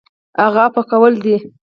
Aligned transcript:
هغه 0.41 0.59
عفوه 0.65 0.83
کول 0.91 1.13
دي. 1.23 1.37